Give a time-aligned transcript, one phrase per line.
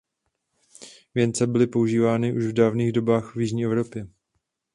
[1.15, 4.07] Věnce byly používány už v dávných dobách v jižní Evropě.